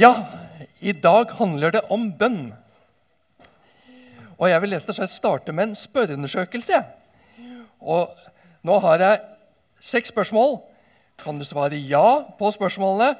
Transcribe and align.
Ja, 0.00 0.14
i 0.78 0.92
dag 0.92 1.32
handler 1.36 1.74
det 1.74 1.80
om 1.92 2.06
bønn. 2.16 2.54
Og 4.38 4.46
jeg 4.48 4.62
vil 4.62 4.72
rett 4.72 4.86
og 4.88 4.96
slett 4.96 5.12
starte 5.12 5.52
med 5.52 5.66
en 5.66 5.74
spørreundersøkelse. 5.76 6.78
Og 7.84 8.14
nå 8.64 8.78
har 8.80 9.04
jeg 9.04 9.20
seks 9.90 10.14
spørsmål. 10.14 10.56
Kan 11.20 11.36
du 11.36 11.44
svare 11.44 11.76
ja 11.76 12.22
på 12.38 12.48
spørsmålene 12.56 13.10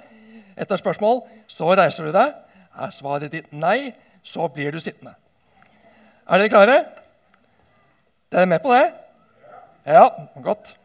etter 0.57 0.81
spørsmål, 0.81 1.21
så 1.53 1.69
reiser 1.77 2.09
du 2.09 2.15
deg. 2.17 2.33
Er 2.73 2.97
svaret 2.97 3.37
ditt 3.37 3.53
nei, 3.53 3.93
så 4.25 4.49
blir 4.49 4.73
du 4.73 4.81
sittende. 4.81 5.13
Er 6.25 6.41
dere 6.41 6.55
klare? 6.57 6.81
Dere 8.33 8.49
er 8.49 8.53
med 8.57 8.65
på 8.65 8.73
det? 8.73 8.89
Ja, 9.85 10.09
godt. 10.41 10.77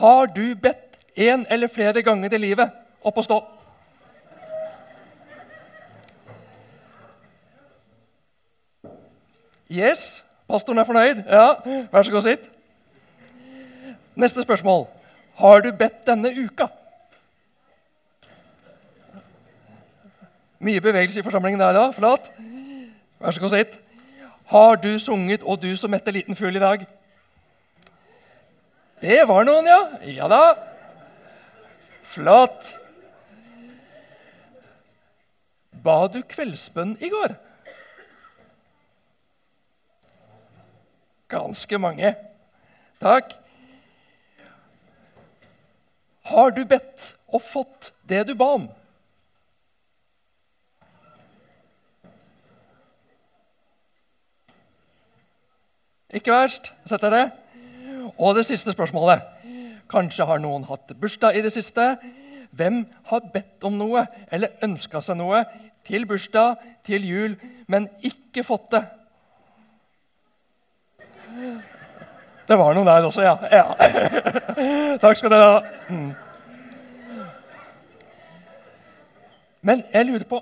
Har 0.00 0.32
du 0.32 0.46
bedt 0.56 1.04
én 1.12 1.44
eller 1.52 1.68
flere 1.68 2.00
ganger 2.00 2.32
i 2.32 2.46
livet 2.48 2.78
opp 3.04 3.20
og 3.20 3.28
stå? 3.28 3.42
Yes. 9.70 10.24
Pastoren 10.48 10.78
er 10.78 10.84
fornøyd? 10.84 11.22
Ja, 11.30 11.54
Vær 11.92 12.02
så 12.02 12.10
god, 12.10 12.22
sitt. 12.22 12.50
Neste 14.18 14.42
spørsmål. 14.42 14.86
Har 15.38 15.60
du 15.60 15.70
bedt 15.72 16.06
denne 16.06 16.32
uka? 16.44 16.66
Mye 20.60 20.80
bevegelse 20.80 21.20
i 21.20 21.22
forsamlingen 21.22 21.60
der, 21.60 21.72
da. 21.72 21.90
Flott. 21.94 22.32
Vær 23.20 23.30
så 23.30 23.40
god, 23.40 23.54
sitt. 23.54 23.78
Har 24.50 24.74
du 24.74 24.98
sunget 24.98 25.42
'Og 25.42 25.62
du 25.62 25.76
som 25.76 25.90
mette 25.90 26.10
liten 26.10 26.36
fugl' 26.36 26.56
i 26.56 26.60
dag? 26.60 26.86
Det 29.00 29.28
var 29.28 29.44
noen, 29.44 29.66
ja. 29.66 29.80
Ja 30.02 30.28
da. 30.28 30.54
Flott. 32.02 32.76
Ba 35.84 36.06
du 36.06 36.22
kveldsbønn 36.22 36.96
i 37.00 37.08
går? 37.08 37.49
Ganske 41.30 41.78
mange. 41.78 42.14
Takk. 43.00 43.32
Har 46.26 46.50
du 46.50 46.64
bedt 46.66 47.14
og 47.30 47.42
fått 47.42 47.92
det 48.10 48.24
du 48.26 48.34
ba 48.34 48.48
om? 48.58 48.66
Ikke 56.10 56.34
verst. 56.34 56.72
Setter 56.90 57.14
dere. 57.14 57.30
Og 58.18 58.34
det 58.34 58.48
siste 58.50 58.74
spørsmålet. 58.74 59.22
Kanskje 59.90 60.26
har 60.26 60.42
noen 60.42 60.66
hatt 60.66 60.90
bursdag 60.98 61.38
i 61.38 61.46
det 61.46 61.54
siste. 61.54 61.92
Hvem 62.50 62.82
har 63.06 63.28
bedt 63.30 63.62
om 63.66 63.78
noe 63.78 64.08
eller 64.30 64.58
ønska 64.66 65.02
seg 65.02 65.18
noe 65.22 65.44
til 65.86 66.06
bursdag, 66.10 66.58
til 66.86 67.06
jul, 67.06 67.36
men 67.70 67.86
ikke 68.02 68.42
fått 68.46 68.72
det? 68.74 68.82
Det 72.48 72.58
var 72.58 72.74
noen 72.74 72.86
der 72.86 73.06
også, 73.06 73.22
ja. 73.22 73.36
ja. 73.52 73.64
Takk 75.02 75.18
skal 75.18 75.30
dere 75.30 75.50
ha. 75.50 75.60
Mm. 75.88 76.12
Men 79.62 79.84
jeg 79.92 80.06
lurer 80.08 80.24
på 80.24 80.40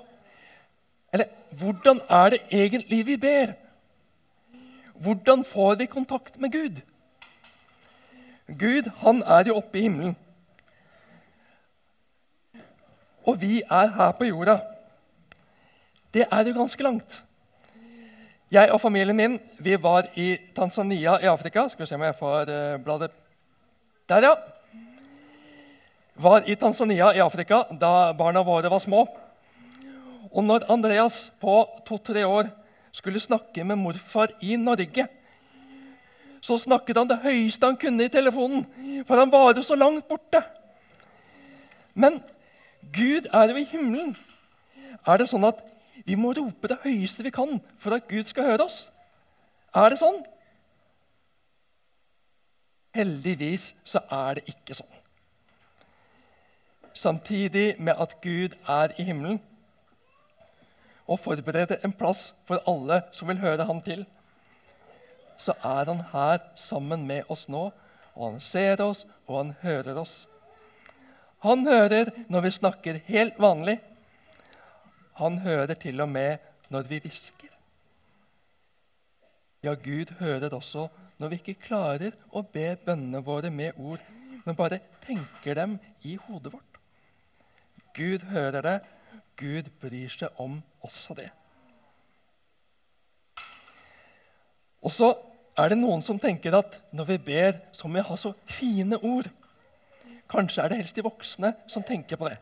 Eller 1.13 1.25
hvordan 1.59 1.99
er 2.09 2.29
det 2.29 2.39
egentlig 2.51 3.05
vi 3.05 3.17
ber? 3.17 3.53
Hvordan 4.93 5.45
får 5.45 5.75
vi 5.75 5.85
kontakt 5.85 6.41
med 6.41 6.51
Gud? 6.51 6.81
Gud 8.59 8.89
han 8.97 9.21
er 9.25 9.47
jo 9.47 9.55
oppe 9.55 9.79
i 9.79 9.81
himmelen. 9.81 10.17
Og 13.25 13.41
vi 13.41 13.61
er 13.61 13.87
her 13.95 14.11
på 14.11 14.23
jorda. 14.23 14.59
Det 16.13 16.25
er 16.31 16.47
jo 16.47 16.53
ganske 16.53 16.83
langt. 16.83 17.23
Jeg 18.49 18.71
og 18.73 18.79
familien 18.81 19.13
min 19.13 19.35
vi 19.61 19.75
var 19.77 20.07
i 20.17 20.31
Tanzania 20.57 21.19
i 21.21 21.27
Afrika. 21.29 21.67
Skal 21.69 21.83
vi 21.83 21.87
se 21.89 21.95
om 21.95 22.01
jeg 22.01 22.15
får 22.17 22.49
uh, 22.49 22.79
bladet 22.81 23.11
Der, 24.09 24.25
ja. 24.25 24.31
Var 26.15 26.49
i 26.49 26.55
Tanzania 26.55 27.11
i 27.13 27.21
Afrika 27.21 27.61
da 27.69 28.11
barna 28.17 28.41
våre 28.41 28.71
var 28.73 28.81
små. 28.81 29.05
Og 30.33 30.43
når 30.43 30.65
Andreas 30.65 31.31
på 31.41 31.61
to-tre 31.85 32.25
år 32.25 32.49
skulle 32.91 33.21
snakke 33.21 33.63
med 33.63 33.77
morfar 33.77 34.33
i 34.41 34.55
Norge, 34.55 35.05
så 36.41 36.57
snakket 36.57 36.97
han 36.97 37.07
det 37.07 37.21
høyeste 37.21 37.65
han 37.65 37.77
kunne 37.77 38.03
i 38.03 38.09
telefonen, 38.09 38.65
for 39.05 39.15
han 39.15 39.31
var 39.31 39.53
jo 39.53 39.61
så 39.63 39.75
langt 39.75 40.07
borte. 40.09 40.41
Men 41.93 42.17
Gud 42.81 43.29
er 43.33 43.53
jo 43.53 43.61
i 43.61 43.69
himmelen. 43.69 44.15
Er 45.05 45.21
det 45.21 45.29
sånn 45.29 45.45
at 45.45 45.61
vi 46.05 46.15
må 46.15 46.31
rope 46.37 46.69
det 46.71 46.79
høyeste 46.83 47.23
vi 47.25 47.33
kan 47.33 47.59
for 47.79 47.95
at 47.95 48.07
Gud 48.07 48.29
skal 48.29 48.51
høre 48.51 48.65
oss. 48.65 48.83
Er 49.75 49.91
det 49.91 49.99
sånn? 50.01 50.21
Heldigvis 52.95 53.73
så 53.85 54.01
er 54.11 54.39
det 54.39 54.49
ikke 54.49 54.77
sånn. 54.77 54.95
Samtidig 56.93 57.75
med 57.79 57.95
at 58.01 58.17
Gud 58.21 58.55
er 58.67 58.95
i 58.97 59.05
himmelen 59.07 59.39
og 61.09 61.21
forbereder 61.23 61.81
en 61.85 61.93
plass 61.95 62.31
for 62.47 62.61
alle 62.69 63.01
som 63.15 63.29
vil 63.29 63.39
høre 63.41 63.65
Han 63.65 63.81
til, 63.81 64.03
så 65.37 65.55
er 65.63 65.85
Han 65.89 66.03
her 66.11 66.41
sammen 66.55 67.05
med 67.07 67.29
oss 67.29 67.47
nå, 67.49 67.69
og 68.15 68.31
Han 68.31 68.41
ser 68.43 68.81
oss, 68.83 69.05
og 69.27 69.37
Han 69.37 69.53
hører 69.61 69.97
oss. 69.97 70.27
Han 71.39 71.67
hører 71.67 72.11
når 72.27 72.41
vi 72.41 72.51
snakker 72.51 72.99
helt 73.05 73.39
vanlig, 73.39 73.79
han 75.19 75.37
hører 75.43 75.75
til 75.79 76.01
og 76.01 76.09
med 76.09 76.37
når 76.69 76.87
vi 76.89 76.99
hvisker. 77.03 77.51
Ja, 79.63 79.73
Gud 79.73 80.13
hører 80.19 80.53
også 80.55 80.87
når 81.19 81.33
vi 81.33 81.39
ikke 81.41 81.59
klarer 81.67 82.15
å 82.31 82.45
be 82.47 82.77
bønnene 82.85 83.19
våre 83.25 83.51
med 83.51 83.75
ord, 83.75 83.99
men 84.45 84.55
bare 84.55 84.79
tenker 85.03 85.57
dem 85.59 85.75
i 86.07 86.15
hodet 86.15 86.53
vårt. 86.53 86.79
Gud 87.95 88.23
hører 88.31 88.63
det. 88.63 88.77
Gud 89.39 89.67
bryr 89.81 90.11
seg 90.11 90.39
om 90.39 90.61
også 90.83 91.15
det. 91.19 91.27
Og 94.79 94.91
så 94.95 95.11
er 95.59 95.73
det 95.73 95.79
noen 95.79 96.03
som 96.03 96.19
tenker 96.19 96.55
at 96.55 96.79
når 96.95 97.11
vi 97.11 97.17
ber, 97.31 97.59
så 97.75 97.87
må 97.87 97.99
vi 97.99 98.07
ha 98.07 98.15
så 98.19 98.31
fine 98.47 98.99
ord. 99.03 99.27
Kanskje 100.31 100.63
er 100.63 100.71
det 100.71 100.79
helst 100.83 100.95
de 100.95 101.03
voksne 101.03 101.51
som 101.67 101.83
tenker 101.83 102.19
på 102.19 102.29
det. 102.29 102.37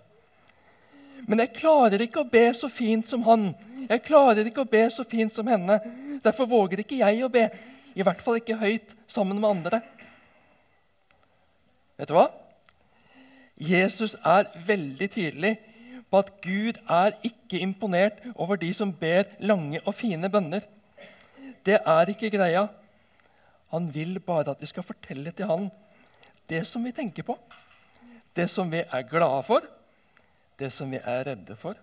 Men 1.27 1.43
jeg 1.43 1.57
klarer 1.59 2.01
ikke 2.03 2.23
å 2.23 2.29
be 2.31 2.45
så 2.55 2.69
fint 2.71 3.07
som 3.07 3.23
han. 3.27 3.49
Jeg 3.89 4.03
klarer 4.07 4.47
ikke 4.47 4.63
å 4.63 4.69
be 4.69 4.85
så 4.93 5.03
fint 5.07 5.35
som 5.35 5.47
henne. 5.51 5.75
Derfor 6.23 6.47
våger 6.47 6.81
ikke 6.83 7.01
jeg 7.01 7.23
å 7.25 7.31
be. 7.31 7.49
I 7.97 8.05
hvert 8.05 8.21
fall 8.23 8.39
ikke 8.39 8.59
høyt 8.61 8.95
sammen 9.11 9.39
med 9.41 9.49
andre. 9.49 9.81
Vet 11.99 12.11
du 12.11 12.15
hva? 12.15 12.29
Jesus 13.57 14.13
er 14.21 14.47
veldig 14.67 15.09
tydelig 15.11 15.55
på 16.07 16.21
at 16.21 16.29
Gud 16.43 16.79
er 16.87 17.15
ikke 17.25 17.59
imponert 17.59 18.21
over 18.35 18.59
de 18.61 18.69
som 18.77 18.93
ber 18.93 19.27
lange 19.43 19.81
og 19.83 19.95
fine 19.97 20.29
bønner. 20.31 20.63
Det 21.65 21.81
er 21.81 22.11
ikke 22.13 22.31
greia. 22.31 22.67
Han 23.73 23.89
vil 23.91 24.21
bare 24.23 24.53
at 24.53 24.61
vi 24.61 24.69
skal 24.69 24.85
fortelle 24.87 25.33
til 25.35 25.49
han 25.49 25.67
det 26.47 26.61
som 26.69 26.85
vi 26.85 26.93
tenker 26.95 27.25
på, 27.27 27.35
det 28.37 28.47
som 28.47 28.69
vi 28.71 28.79
er 28.79 29.09
glade 29.09 29.41
for, 29.43 29.65
det 30.59 30.71
som 30.73 30.91
vi 30.91 30.99
er 31.03 31.25
redde 31.27 31.55
for. 31.55 31.77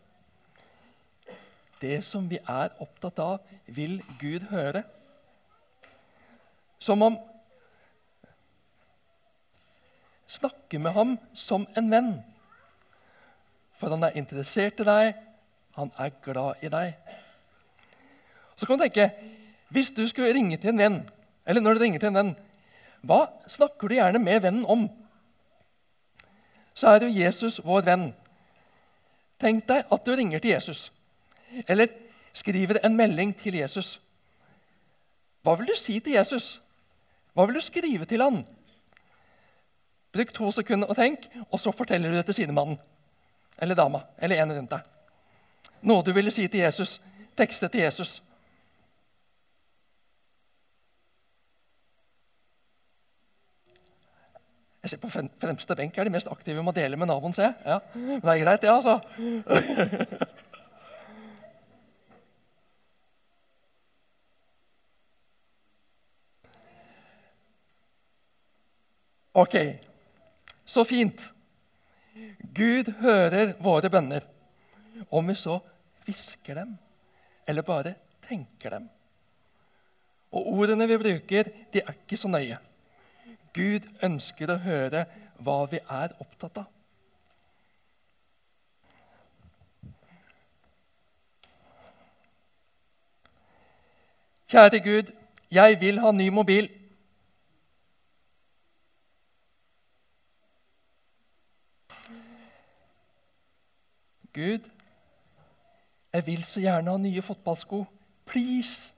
Det 1.80 2.00
som 2.04 2.26
vi 2.30 2.38
er 2.38 2.72
opptatt 2.80 3.18
av, 3.18 3.38
vil 3.66 4.00
Gud 4.20 4.48
høre. 4.50 4.82
Som 6.78 7.02
om 7.02 7.18
Snakke 10.34 10.78
med 10.78 10.94
ham 10.96 11.10
som 11.36 11.66
en 11.76 11.90
venn. 11.92 12.14
For 13.78 13.92
han 13.92 14.02
er 14.06 14.16
interessert 14.18 14.80
i 14.80 14.86
deg, 14.88 15.12
han 15.76 15.92
er 16.00 16.10
glad 16.24 16.64
i 16.64 16.70
deg. 16.72 16.94
Så 18.56 18.66
kan 18.66 18.78
du 18.78 18.86
tenke 18.86 19.10
Hvis 19.68 19.90
du 19.90 20.06
skulle 20.08 20.32
ringe 20.34 20.56
til 20.56 20.70
en 20.70 20.78
venn, 20.78 20.98
eller 21.46 21.60
når 21.60 21.74
du 21.74 21.80
ringer 21.80 21.98
til 21.98 22.08
en 22.12 22.18
venn, 22.18 22.34
hva 23.02 23.24
snakker 23.50 23.88
du 23.88 23.96
gjerne 23.96 24.20
med 24.22 24.42
vennen 24.44 24.66
om? 24.70 24.84
Så 26.74 26.88
er 26.88 27.02
jo 27.02 27.10
Jesus 27.10 27.58
vår 27.64 27.82
venn. 27.88 28.04
Tenk 29.44 29.66
deg 29.68 29.92
at 29.92 30.06
du 30.06 30.14
ringer 30.16 30.40
til 30.40 30.54
Jesus 30.54 30.88
eller 31.68 31.90
skriver 32.34 32.80
en 32.84 32.96
melding 32.96 33.34
til 33.36 33.54
Jesus. 33.60 33.98
Hva 35.44 35.54
vil 35.58 35.68
du 35.68 35.76
si 35.76 35.98
til 36.00 36.16
Jesus? 36.16 36.60
Hva 37.34 37.44
vil 37.46 37.58
du 37.58 37.62
skrive 37.62 38.08
til 38.08 38.24
han? 38.24 38.40
Bruk 40.14 40.32
to 40.34 40.50
sekunder 40.54 40.88
og 40.88 40.96
tenk, 40.96 41.26
og 41.50 41.60
så 41.60 41.72
forteller 41.74 42.10
du 42.10 42.16
det 42.16 42.24
til 42.26 42.40
sidemannen 42.40 42.78
eller 43.58 43.74
dama 43.74 44.00
eller 44.18 44.42
en 44.42 44.52
rundt 44.56 44.72
deg. 44.72 44.80
Noe 45.84 46.02
du 46.02 46.12
ville 46.16 46.32
si 46.32 46.46
til 46.48 46.64
Jesus. 46.64 47.00
Tekste 47.36 47.68
til 47.68 47.84
Jesus. 47.84 48.22
Jeg 54.84 54.90
ser 54.90 55.00
På 55.00 55.08
fremste 55.08 55.74
benk 55.78 55.96
er 55.96 56.04
de 56.04 56.12
mest 56.12 56.28
aktive 56.28 56.60
med 56.60 56.74
å 56.74 56.76
dele 56.76 56.98
med 57.00 57.08
naboen, 57.08 57.32
jeg. 57.38 57.54
Ja. 57.64 57.78
Men 57.94 58.20
det 58.20 58.32
er 58.34 58.42
greit, 58.42 58.60
det, 58.60 58.68
ja, 58.68 58.74
altså. 58.76 59.00
Ok, 69.34 69.56
så 70.64 70.84
fint. 70.86 71.24
Gud 72.54 72.92
hører 73.00 73.56
våre 73.58 73.90
bønner, 73.90 74.22
om 75.10 75.26
vi 75.26 75.34
så 75.34 75.56
hvisker 76.04 76.60
dem 76.60 76.76
eller 77.48 77.66
bare 77.66 77.96
tenker 78.28 78.76
dem. 78.76 78.86
Og 80.30 80.52
ordene 80.60 80.86
vi 80.86 81.00
bruker, 81.02 81.50
de 81.72 81.82
er 81.82 81.98
ikke 81.98 82.20
så 82.20 82.30
nøye. 82.30 82.60
Gud 83.54 83.86
ønsker 84.02 84.50
å 84.50 84.58
høre 84.58 85.04
hva 85.38 85.60
vi 85.70 85.78
er 85.78 86.14
opptatt 86.22 86.64
av. 86.64 86.70
Kjære 94.54 94.80
Gud, 94.82 95.12
jeg 95.50 95.80
vil 95.80 95.98
ha 95.98 96.10
ny 96.14 96.28
mobil. 96.30 96.68
Gud, 104.34 104.66
jeg 106.12 106.26
vil 106.26 106.44
så 106.44 106.60
gjerne 106.60 106.90
ha 106.90 106.98
nye 106.98 107.22
fotballsko. 107.22 107.84
Please! 108.26 108.93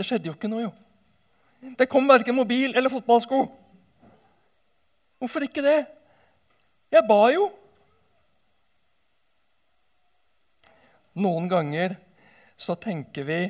Det 0.00 0.06
skjedde 0.08 0.30
jo 0.30 0.32
ikke 0.32 0.48
noe, 0.48 0.64
jo. 0.64 0.70
Det 1.76 1.84
kom 1.92 2.06
verken 2.08 2.38
mobil 2.38 2.72
eller 2.72 2.88
fotballsko. 2.88 3.42
Hvorfor 5.20 5.44
ikke 5.44 5.60
det? 5.60 5.80
Jeg 6.88 7.04
ba 7.04 7.18
jo. 7.34 7.50
Noen 11.20 11.50
ganger 11.52 11.98
så 12.56 12.78
tenker 12.80 13.28
vi 13.28 13.40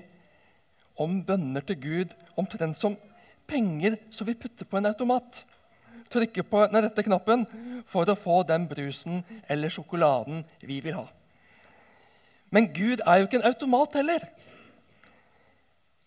om 0.99 1.21
bønner 1.23 1.63
til 1.69 1.79
Gud 1.85 2.19
omtrent 2.41 2.81
som 2.83 2.99
penger 3.47 4.01
som 4.11 4.27
vi 4.27 4.35
putter 4.35 4.67
på 4.67 4.81
en 4.81 4.91
automat. 4.91 5.45
Trykker 6.11 6.51
på 6.51 6.65
den 6.67 6.83
rette 6.83 7.07
knappen 7.07 7.47
for 7.87 8.11
å 8.11 8.19
få 8.19 8.43
den 8.51 8.67
brusen 8.67 9.23
eller 9.47 9.71
sjokoladen 9.71 10.43
vi 10.67 10.83
vil 10.83 10.99
ha. 10.99 11.07
Men 12.51 12.73
Gud 12.75 13.07
er 13.07 13.21
jo 13.21 13.31
ikke 13.31 13.39
en 13.39 13.51
automat 13.53 13.95
heller. 14.01 14.27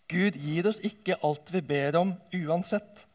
Gud 0.08 0.36
gir 0.36 0.68
oss 0.68 0.82
ikke 0.84 1.16
alt 1.24 1.48
vi 1.52 1.62
ber 1.64 1.96
om 2.00 2.12
uansett. 2.34 3.06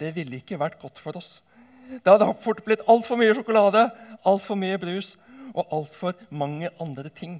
Det 0.00 0.14
ville 0.16 0.40
ikke 0.40 0.58
vært 0.60 0.80
godt 0.80 1.00
for 1.00 1.18
oss. 1.18 1.40
Det 1.86 2.08
hadde 2.08 2.28
fort 2.42 2.64
blitt 2.66 2.84
altfor 2.90 3.18
mye 3.20 3.34
sjokolade, 3.36 3.84
altfor 4.26 4.58
mye 4.58 4.78
brus 4.80 5.14
og 5.52 5.68
altfor 5.72 6.16
mange 6.30 6.70
andre 6.82 7.12
ting. 7.14 7.38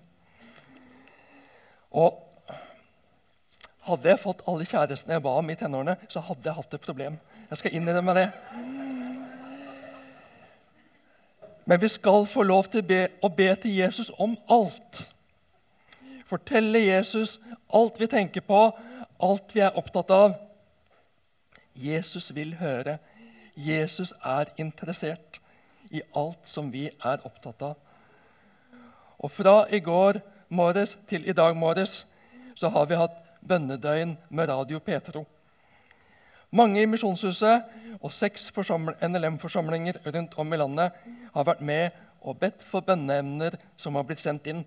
Og 1.90 2.22
hadde 3.86 4.10
jeg 4.10 4.22
fått 4.22 4.44
alle 4.50 4.66
kjærestene 4.66 5.16
jeg 5.16 5.24
ba 5.24 5.34
om 5.38 5.50
i 5.50 5.56
tenårene, 5.58 5.96
så 6.10 6.22
hadde 6.24 6.48
jeg 6.48 6.58
hatt 6.58 6.74
et 6.74 6.86
problem. 6.86 7.18
Jeg 7.50 7.60
skal 7.60 7.76
innrømme 7.78 8.14
det. 8.16 8.28
Men 11.66 11.82
vi 11.82 11.90
skal 11.90 12.26
få 12.30 12.42
lov 12.46 12.68
til 12.70 12.82
å 12.82 12.86
be, 12.86 13.02
å 13.22 13.30
be 13.30 13.48
til 13.62 13.78
Jesus 13.78 14.12
om 14.22 14.36
alt. 14.50 15.02
Fortelle 16.26 16.82
Jesus 16.82 17.36
alt 17.72 18.00
vi 18.00 18.06
tenker 18.06 18.40
på, 18.40 18.60
alt 19.22 19.54
vi 19.54 19.62
er 19.64 19.76
opptatt 19.78 20.10
av. 20.10 20.36
Jesus 21.74 22.30
vil 22.34 22.54
høre. 22.60 22.98
Jesus 23.56 24.12
er 24.24 24.52
interessert 24.60 25.40
i 25.90 26.02
alt 26.16 26.48
som 26.48 26.70
vi 26.72 26.86
er 26.88 27.22
opptatt 27.24 27.62
av. 27.62 27.76
Og 29.18 29.32
fra 29.32 29.62
i 29.72 29.80
går 29.80 30.20
morges 30.48 30.96
til 31.08 31.24
i 31.28 31.34
dag 31.36 31.56
morges 31.56 32.04
så 32.56 32.68
har 32.72 32.86
vi 32.86 32.98
hatt 33.00 33.16
bønnedøgn 33.46 34.16
med 34.28 34.48
Radio 34.48 34.78
Petro. 34.78 35.24
Mange 36.50 36.82
i 36.82 36.86
Misjonshuset 36.86 37.98
og 38.00 38.12
seks 38.12 38.50
NLM-forsamlinger 38.54 39.98
rundt 40.14 40.36
om 40.38 40.52
i 40.52 40.56
landet 40.56 40.92
har 41.34 41.44
vært 41.44 41.60
med 41.60 41.90
og 42.22 42.38
bedt 42.38 42.62
for 42.62 42.80
bønneemner 42.80 43.56
som 43.76 43.94
har 43.94 44.06
blitt 44.06 44.22
sendt 44.22 44.46
inn. 44.46 44.64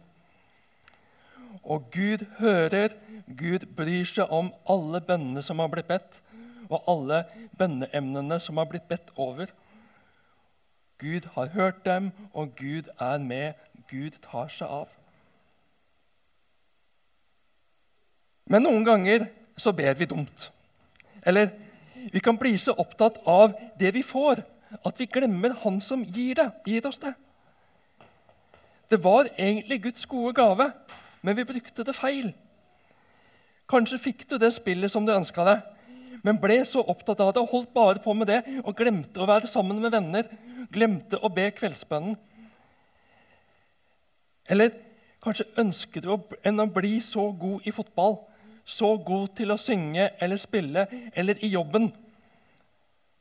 Og 1.64 1.92
Gud 1.92 2.26
hører, 2.40 2.96
Gud 3.38 3.66
bryr 3.78 4.06
seg 4.08 4.32
om 4.34 4.52
alle 4.70 5.02
bønnene 5.02 5.44
som 5.46 5.60
har 5.60 5.72
blitt 5.72 5.90
bedt, 5.90 6.22
og 6.70 6.86
alle 6.88 7.24
bønneemnene 7.58 8.40
som 8.40 8.58
har 8.62 8.70
blitt 8.70 8.88
bedt 8.90 9.12
over. 9.18 9.50
Gud 11.00 11.28
har 11.34 11.52
hørt 11.56 11.86
dem, 11.86 12.12
og 12.34 12.56
Gud 12.56 12.90
er 13.00 13.18
med. 13.18 13.54
Gud 13.90 14.18
tar 14.22 14.50
seg 14.54 14.68
av. 14.68 14.90
Men 18.50 18.66
noen 18.66 18.86
ganger 18.86 19.28
så 19.58 19.72
ber 19.76 19.98
vi 19.98 20.08
dumt. 20.10 20.50
Eller 21.26 21.52
vi 22.12 22.22
kan 22.24 22.38
bli 22.38 22.56
så 22.58 22.74
opptatt 22.78 23.20
av 23.28 23.54
det 23.80 23.94
vi 23.96 24.04
får, 24.06 24.42
at 24.86 25.00
vi 25.00 25.10
glemmer 25.10 25.56
Han 25.64 25.82
som 25.82 26.04
gir, 26.04 26.36
det, 26.36 26.52
gir 26.66 26.86
oss 26.88 27.00
det. 27.02 27.14
Det 28.90 29.04
var 29.04 29.30
egentlig 29.38 29.84
Guds 29.84 30.06
gode 30.06 30.34
gave 30.34 30.72
men 31.22 31.38
vi 31.38 31.48
brukte 31.48 31.84
det 31.86 31.96
feil. 31.98 32.32
Kanskje 33.70 34.02
fikk 34.02 34.26
du 34.30 34.38
det 34.42 34.52
spillet 34.56 34.92
som 34.92 35.06
du 35.06 35.14
ønska 35.14 35.46
deg, 35.46 35.66
men 36.26 36.40
ble 36.42 36.58
så 36.68 36.82
opptatt 36.82 37.22
av 37.24 37.34
det 37.36 37.44
og 37.44 37.52
holdt 37.54 37.74
bare 37.76 38.02
på 38.04 38.16
med 38.18 38.28
det 38.32 38.42
og 38.64 38.76
glemte 38.78 39.22
å 39.22 39.30
være 39.30 39.48
sammen 39.48 39.80
med 39.84 39.94
venner, 39.94 40.26
glemte 40.74 41.20
å 41.22 41.32
be 41.32 41.48
kveldsbønnen. 41.56 42.18
Eller 44.50 44.74
kanskje 45.24 45.48
ønsker 45.62 46.04
du 46.04 46.36
enn 46.48 46.64
å 46.64 46.68
bli 46.74 46.98
så 47.06 47.30
god 47.32 47.68
i 47.68 47.74
fotball, 47.76 48.18
så 48.66 48.96
god 48.98 49.36
til 49.38 49.54
å 49.54 49.62
synge 49.62 50.10
eller 50.22 50.42
spille 50.42 50.86
eller 51.14 51.40
i 51.46 51.52
jobben. 51.54 51.90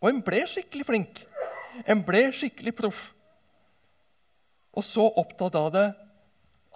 Og 0.00 0.10
en 0.10 0.22
ble 0.24 0.44
skikkelig 0.48 0.86
flink. 0.88 1.22
En 1.86 2.02
ble 2.06 2.28
skikkelig 2.34 2.74
proff. 2.76 3.08
Og 4.72 4.84
så 4.86 5.04
opptatt 5.20 5.56
av 5.58 5.72
det 5.74 5.86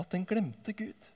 at 0.00 0.14
en 0.14 0.26
glemte 0.26 0.72
Gud. 0.72 1.08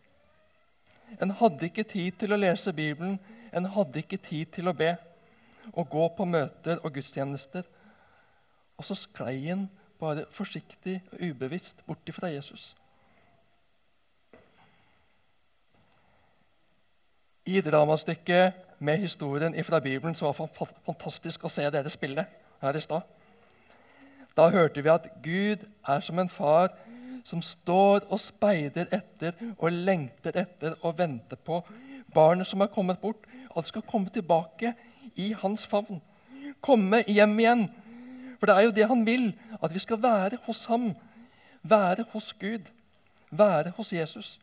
En 1.23 1.31
hadde 1.31 1.69
ikke 1.69 1.87
tid 1.87 2.19
til 2.20 2.34
å 2.34 2.40
lese 2.40 2.73
Bibelen, 2.73 3.19
en 3.52 3.69
hadde 3.73 4.02
ikke 4.02 4.20
tid 4.20 4.52
til 4.56 4.69
å 4.69 4.76
be 4.76 4.96
og 5.73 5.88
gå 5.90 6.08
på 6.17 6.26
møter 6.28 6.82
og 6.82 6.93
gudstjenester. 6.94 7.62
Og 8.76 8.84
så 8.84 8.96
sklei 8.99 9.49
en 9.52 9.67
bare 10.00 10.26
forsiktig 10.31 10.99
og 11.12 11.23
ubevisst 11.30 11.80
bort 11.87 12.11
fra 12.12 12.30
Jesus. 12.30 12.75
I 17.47 17.61
dramastykket 17.62 18.52
med 18.78 18.99
historien 18.99 19.64
fra 19.64 19.80
Bibelen 19.80 20.14
så 20.14 20.33
var 20.33 20.49
det 20.50 20.73
fantastisk 20.85 21.45
å 21.47 21.50
se 21.52 21.64
dere 21.71 21.90
spille 21.90 22.26
her 22.61 22.76
i 22.76 22.83
stad. 22.83 23.06
Da 24.37 24.49
hørte 24.52 24.83
vi 24.83 24.90
at 24.92 25.06
Gud 25.23 25.62
er 25.88 26.00
som 26.04 26.18
en 26.18 26.28
far 26.28 26.75
som 27.26 27.42
står 27.42 28.06
og 28.06 28.21
speider 28.23 28.87
etter 28.95 29.35
og 29.56 29.73
lengter 29.75 30.37
etter 30.45 30.76
og 30.83 30.95
venter 30.99 31.38
på 31.42 31.59
barnet 32.14 32.47
som 32.47 32.62
er 32.62 32.71
kommet 32.73 33.00
bort, 33.02 33.26
at 33.56 33.66
skal 33.66 33.83
komme 33.83 34.12
tilbake 34.14 34.75
i 35.18 35.33
hans 35.40 35.66
favn. 35.66 36.00
Komme 36.62 37.02
hjem 37.09 37.38
igjen. 37.40 37.66
For 38.38 38.49
det 38.49 38.56
er 38.56 38.66
jo 38.66 38.75
det 38.78 38.88
han 38.88 39.04
vil, 39.06 39.30
at 39.62 39.75
vi 39.75 39.83
skal 39.83 40.02
være 40.02 40.38
hos 40.47 40.64
ham. 40.71 40.90
Være 41.62 42.06
hos 42.12 42.33
Gud. 42.40 42.68
Være 43.30 43.73
hos 43.76 43.92
Jesus. 43.92 44.37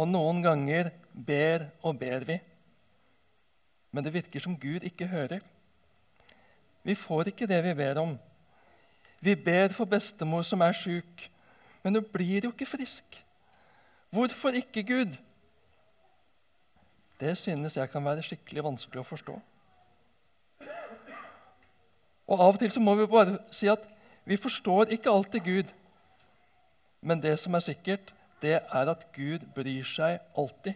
Og 0.00 0.08
noen 0.08 0.40
ganger 0.42 0.90
ber 1.12 1.68
og 1.82 1.98
ber 2.00 2.24
vi. 2.26 2.38
Men 3.92 4.06
det 4.06 4.14
virker 4.14 4.40
som 4.40 4.56
Gud 4.56 4.86
ikke 4.88 5.10
hører. 5.10 5.42
Vi 6.82 6.94
får 6.94 7.30
ikke 7.30 7.46
det 7.46 7.62
vi 7.64 7.74
ber 7.74 8.00
om. 8.02 8.18
Vi 9.20 9.34
ber 9.34 9.68
for 9.68 9.86
bestemor 9.86 10.42
som 10.42 10.60
er 10.60 10.74
sjuk, 10.74 11.28
men 11.82 11.94
hun 11.94 12.06
blir 12.12 12.44
jo 12.44 12.50
ikke 12.50 12.66
frisk. 12.66 13.24
Hvorfor 14.10 14.48
ikke 14.48 14.82
Gud? 14.82 15.14
Det 17.20 17.38
synes 17.38 17.76
jeg 17.76 17.90
kan 17.90 18.04
være 18.04 18.22
skikkelig 18.26 18.64
vanskelig 18.64 19.00
å 19.00 19.06
forstå. 19.06 19.38
Og 22.26 22.40
Av 22.40 22.54
og 22.54 22.58
til 22.58 22.72
så 22.74 22.80
må 22.82 22.96
vi 22.98 23.06
bare 23.06 23.38
si 23.54 23.70
at 23.70 23.82
vi 24.24 24.36
forstår 24.36 24.90
ikke 24.96 25.10
alltid 25.10 25.46
Gud. 25.46 25.72
Men 27.00 27.22
det 27.22 27.38
som 27.38 27.54
er 27.54 27.62
sikkert, 27.62 28.14
det 28.42 28.58
er 28.58 28.90
at 28.90 29.06
Gud 29.14 29.46
bryr 29.54 29.86
seg 29.86 30.18
alltid. 30.38 30.74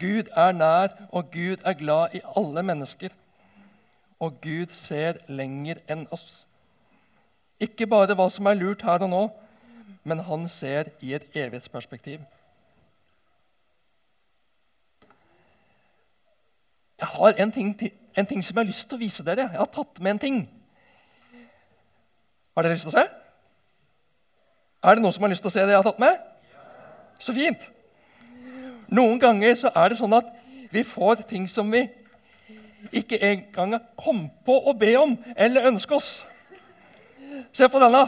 Gud 0.00 0.28
er 0.36 0.52
nær, 0.52 0.92
og 1.12 1.30
Gud 1.32 1.64
er 1.64 1.78
glad 1.78 2.16
i 2.16 2.24
alle 2.36 2.62
mennesker 2.62 3.12
og 4.20 4.40
Gud 4.42 4.72
ser 4.72 5.20
lenger 5.28 5.80
enn 5.90 6.06
oss. 6.14 6.46
Ikke 7.60 7.88
bare 7.88 8.16
hva 8.16 8.28
som 8.32 8.48
er 8.48 8.58
lurt 8.58 8.84
her 8.84 9.04
og 9.04 9.12
nå, 9.12 9.22
men 10.06 10.22
han 10.24 10.48
ser 10.48 10.92
i 11.02 11.14
et 11.16 11.28
evighetsperspektiv. 11.34 12.20
Jeg 17.00 17.08
har 17.12 17.34
en 17.42 17.52
ting, 17.52 17.74
en 18.16 18.26
ting, 18.26 18.44
som 18.44 18.56
jeg 18.56 18.64
har 18.64 18.70
lyst 18.70 18.88
til 18.88 18.96
å 18.96 19.02
vise 19.02 19.24
dere. 19.24 19.50
Jeg 19.52 19.60
har 19.60 19.72
tatt 19.72 20.00
med 20.00 20.14
en 20.14 20.22
ting. 20.22 20.38
Har 22.56 22.64
dere 22.64 22.76
lyst 22.76 22.86
til 22.88 22.94
å 22.94 22.96
se? 22.96 23.04
Er 24.86 24.96
det 24.96 25.02
noen 25.04 25.12
som 25.12 25.26
har 25.26 25.32
lyst 25.32 25.44
til 25.44 25.50
å 25.50 25.56
se 25.56 25.64
det 25.64 25.74
jeg 25.74 25.82
har 25.82 25.90
tatt 25.90 26.00
med? 26.00 26.22
Så 27.20 27.34
fint. 27.36 27.68
Noen 28.88 29.20
ganger 29.20 29.56
så 29.60 29.72
er 29.74 29.92
det 29.92 29.98
sånn 30.00 30.16
at 30.16 30.28
vi 30.72 30.84
får 30.86 31.26
ting 31.28 31.48
som 31.50 31.68
vi 31.72 31.82
ikke 32.92 33.18
engang 33.22 33.80
kom 33.96 34.26
på 34.44 34.56
å 34.68 34.74
be 34.78 34.92
om 34.98 35.16
eller 35.36 35.68
ønske 35.70 35.94
oss. 35.94 36.26
Se 37.52 37.68
på 37.68 37.80
denne. 37.82 38.06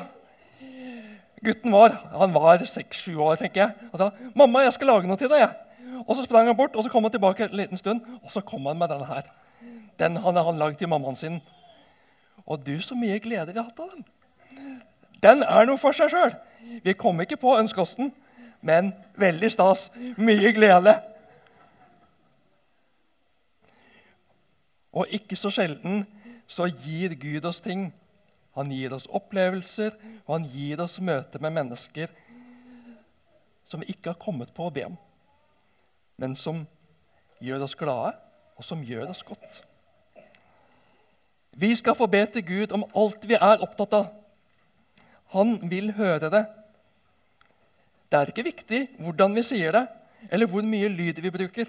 Gutten 1.44 1.72
var 1.72 1.94
han 2.18 2.34
var 2.34 2.64
seks-sju 2.66 3.16
år, 3.22 3.36
tenker 3.36 3.60
jeg. 3.60 3.90
Og 3.92 3.98
sa 3.98 4.10
'Mamma, 4.34 4.60
jeg 4.60 4.72
skal 4.72 4.86
lage 4.86 5.06
noe 5.06 5.16
til 5.16 5.28
deg.' 5.28 5.48
Og 6.06 6.16
Så 6.16 6.22
sprang 6.22 6.46
han 6.46 6.56
bort, 6.56 6.76
og 6.76 6.84
så 6.84 6.90
kom 6.90 7.02
han 7.02 7.12
tilbake 7.12 7.44
en 7.44 7.56
liten 7.56 7.76
stund, 7.76 8.00
og 8.22 8.32
så 8.32 8.40
kom 8.40 8.66
han 8.66 8.78
med 8.78 8.88
denne 8.88 9.06
her. 9.06 9.22
Den 9.98 10.16
hadde 10.16 10.44
han 10.44 10.58
lagd 10.58 10.78
til 10.78 10.88
mammaen 10.88 11.16
sin. 11.16 11.42
Og 12.46 12.66
du, 12.66 12.80
så 12.80 12.94
mye 12.94 13.18
glede 13.18 13.52
vi 13.52 13.58
har 13.58 13.64
hatt 13.64 13.80
av 13.80 13.90
den. 13.94 14.04
Den 15.22 15.42
er 15.42 15.64
noe 15.64 15.78
for 15.78 15.92
seg 15.92 16.10
sjøl. 16.10 16.34
Vi 16.84 16.92
kom 16.92 17.20
ikke 17.20 17.36
på 17.36 17.52
å 17.52 17.58
ønske 17.58 17.80
oss 17.80 17.94
den, 17.94 18.12
men 18.62 18.92
veldig 19.16 19.50
stas. 19.52 19.90
Mye 20.16 20.52
glede. 20.52 20.94
Og 24.92 25.10
ikke 25.12 25.36
så 25.36 25.50
sjelden 25.52 26.04
så 26.48 26.68
gir 26.68 27.14
Gud 27.20 27.44
oss 27.48 27.60
ting. 27.60 27.90
Han 28.56 28.72
gir 28.72 28.94
oss 28.96 29.06
opplevelser, 29.14 29.94
og 30.26 30.38
han 30.38 30.48
gir 30.50 30.80
oss 30.82 30.98
møter 31.00 31.42
med 31.44 31.54
mennesker 31.60 32.10
som 33.68 33.82
vi 33.84 33.92
ikke 33.92 34.14
har 34.14 34.20
kommet 34.20 34.50
på 34.56 34.64
å 34.64 34.72
be 34.72 34.86
om, 34.88 34.94
men 36.16 36.32
som 36.40 36.62
gjør 37.44 37.66
oss 37.66 37.76
glade, 37.76 38.14
og 38.56 38.64
som 38.64 38.80
gjør 38.82 39.10
oss 39.12 39.20
godt. 39.22 39.58
Vi 41.58 41.74
skal 41.76 41.96
få 41.98 42.08
be 42.10 42.22
til 42.32 42.46
Gud 42.46 42.72
om 42.74 42.86
alt 42.96 43.26
vi 43.28 43.36
er 43.36 43.62
opptatt 43.62 43.92
av. 43.98 44.08
Han 45.34 45.58
vil 45.70 45.92
høre 45.98 46.30
det. 46.32 46.44
Det 48.08 48.18
er 48.18 48.32
ikke 48.32 48.46
viktig 48.46 48.80
hvordan 49.02 49.36
vi 49.36 49.44
sier 49.46 49.76
det, 49.76 49.84
eller 50.32 50.48
hvor 50.50 50.64
mye 50.64 50.88
lyd 50.88 51.20
vi 51.22 51.34
bruker. 51.34 51.68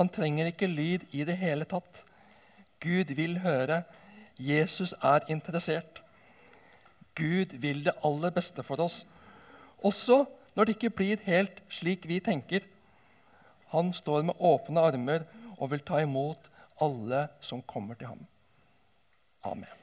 Han 0.00 0.10
trenger 0.12 0.50
ikke 0.50 0.68
lyd 0.70 1.06
i 1.14 1.24
det 1.28 1.36
hele 1.38 1.68
tatt. 1.68 2.02
Gud 2.80 3.14
vil 3.14 3.38
høre. 3.42 3.82
Jesus 4.38 4.94
er 5.02 5.26
interessert. 5.28 6.02
Gud 7.14 7.56
vil 7.58 7.84
det 7.84 7.96
aller 8.06 8.30
beste 8.30 8.62
for 8.62 8.80
oss, 8.80 9.02
også 9.82 10.24
når 10.54 10.64
det 10.64 10.76
ikke 10.76 10.94
blir 11.00 11.24
helt 11.26 11.62
slik 11.70 12.06
vi 12.10 12.20
tenker. 12.22 12.62
Han 13.74 13.92
står 13.92 14.22
med 14.30 14.38
åpne 14.38 14.86
armer 14.90 15.26
og 15.58 15.72
vil 15.72 15.82
ta 15.86 16.02
imot 16.02 16.50
alle 16.82 17.26
som 17.40 17.62
kommer 17.62 17.98
til 17.98 18.10
ham. 18.10 18.22
Amen. 19.44 19.77